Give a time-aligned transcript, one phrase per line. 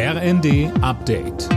[0.00, 1.48] RND Update.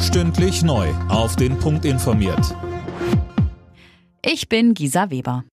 [0.00, 0.88] Stündlich neu.
[1.10, 2.56] Auf den Punkt informiert.
[4.24, 5.44] Ich bin Gisa Weber.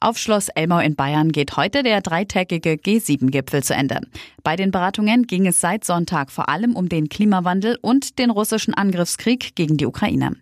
[0.00, 4.00] Auf Schloss Elmau in Bayern geht heute der dreitägige G7-Gipfel zu Ende.
[4.42, 8.72] Bei den Beratungen ging es seit Sonntag vor allem um den Klimawandel und den russischen
[8.72, 10.36] Angriffskrieg gegen die Ukraine.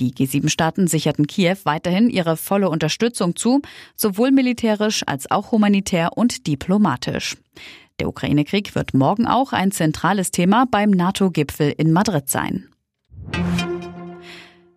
[0.00, 3.62] Die G7-Staaten sicherten Kiew weiterhin ihre volle Unterstützung zu,
[3.94, 7.38] sowohl militärisch als auch humanitär und diplomatisch.
[7.98, 12.68] Der Ukraine-Krieg wird morgen auch ein zentrales Thema beim NATO-Gipfel in Madrid sein.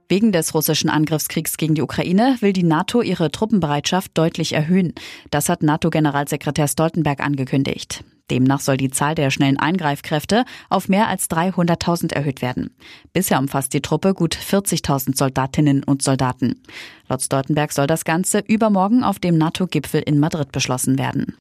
[0.07, 4.93] Wegen des russischen Angriffskriegs gegen die Ukraine will die NATO ihre Truppenbereitschaft deutlich erhöhen.
[5.29, 8.03] Das hat NATO-Generalsekretär Stoltenberg angekündigt.
[8.31, 12.71] Demnach soll die Zahl der schnellen Eingreifkräfte auf mehr als 300.000 erhöht werden.
[13.13, 16.61] Bisher umfasst die Truppe gut 40.000 Soldatinnen und Soldaten.
[17.07, 21.37] Laut Stoltenberg soll das Ganze übermorgen auf dem NATO-Gipfel in Madrid beschlossen werden.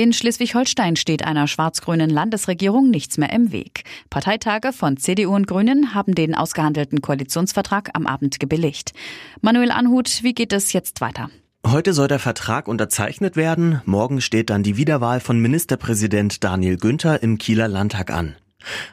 [0.00, 3.84] In Schleswig-Holstein steht einer schwarz-grünen Landesregierung nichts mehr im Weg.
[4.08, 8.94] Parteitage von CDU und Grünen haben den ausgehandelten Koalitionsvertrag am Abend gebilligt.
[9.42, 11.28] Manuel Anhut, wie geht es jetzt weiter?
[11.66, 13.82] Heute soll der Vertrag unterzeichnet werden.
[13.84, 18.36] Morgen steht dann die Wiederwahl von Ministerpräsident Daniel Günther im Kieler Landtag an.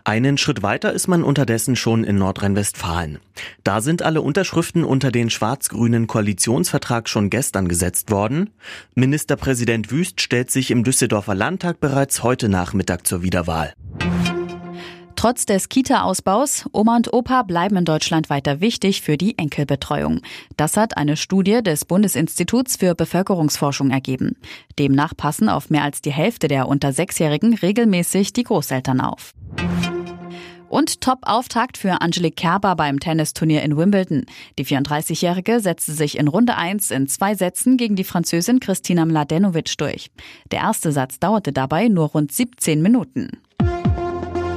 [0.03, 3.19] Einen Schritt weiter ist man unterdessen schon in Nordrhein-Westfalen.
[3.63, 8.51] Da sind alle Unterschriften unter den schwarz-grünen Koalitionsvertrag schon gestern gesetzt worden.
[8.95, 13.73] Ministerpräsident Wüst stellt sich im Düsseldorfer Landtag bereits heute Nachmittag zur Wiederwahl.
[15.17, 20.21] Trotz des Kita-Ausbaus, Oma und Opa bleiben in Deutschland weiter wichtig für die Enkelbetreuung.
[20.57, 24.35] Das hat eine Studie des Bundesinstituts für Bevölkerungsforschung ergeben.
[24.77, 29.33] Demnach passen auf mehr als die Hälfte der unter Sechsjährigen regelmäßig die Großeltern auf.
[30.69, 34.27] Und Top-Auftakt für Angelique Kerber beim Tennisturnier in Wimbledon.
[34.59, 39.79] Die 34-Jährige setzte sich in Runde 1 in zwei Sätzen gegen die Französin Kristina Mladenovic
[39.79, 40.11] durch.
[40.51, 43.31] Der erste Satz dauerte dabei nur rund 17 Minuten.